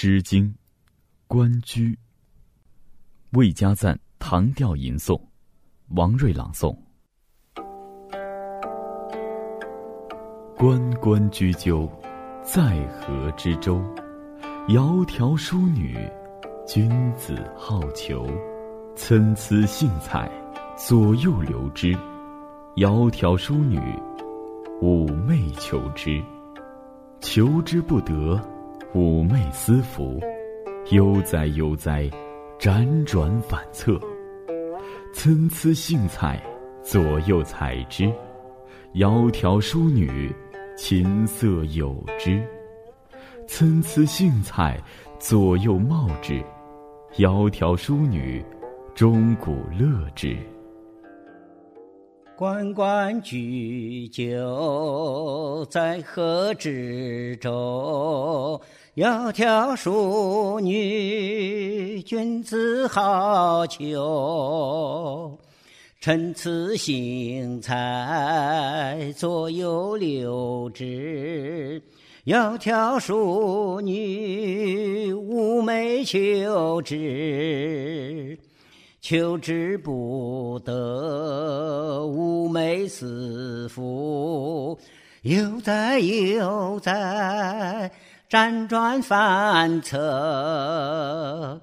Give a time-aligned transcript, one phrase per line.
[0.00, 0.44] 诗经·
[1.26, 1.98] 关雎，
[3.32, 5.20] 魏家赞唐调吟诵，
[5.88, 6.72] 王瑞朗诵。
[10.56, 11.90] 关关雎鸠，
[12.44, 13.82] 在河之洲。
[14.68, 15.98] 窈窕淑女，
[16.64, 18.24] 君子好逑。
[18.94, 20.30] 参差荇菜，
[20.76, 21.92] 左右流之。
[22.76, 23.80] 窈窕淑女，
[24.80, 26.22] 寤寐求之。
[27.18, 28.40] 求之不得。
[28.94, 30.18] 寤寐思服，
[30.90, 32.10] 悠哉悠哉，
[32.58, 34.00] 辗转反侧。
[35.12, 36.42] 参差荇菜，
[36.82, 38.10] 左右采之。
[38.94, 40.34] 窈窕淑女，
[40.74, 42.42] 琴瑟友之。
[43.46, 44.80] 参差荇菜，
[45.18, 46.42] 左右芼之。
[47.12, 48.42] 窈窕淑女，
[48.94, 50.34] 钟鼓乐之。
[52.36, 54.26] 关关雎鸠，
[55.66, 58.60] 在河之洲。
[58.96, 65.38] 窈窕淑女，君子好逑。
[66.00, 71.82] 参差荇菜，左右流之。
[72.24, 78.38] 窈窕淑女，寤寐求之。
[79.00, 81.37] 求之不得，
[85.22, 87.90] 悠哉悠哉，
[88.30, 91.60] 辗转反侧。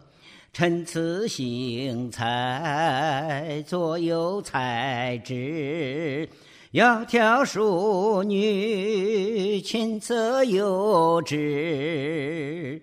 [0.52, 6.28] 参差荇菜，左右采之。
[6.74, 12.82] 窈窕淑女，琴瑟友之。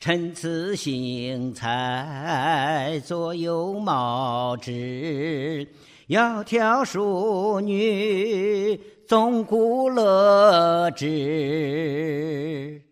[0.00, 5.68] 参差荇菜，左右芼之。
[6.08, 12.85] 窈窕淑女，钟鼓乐之。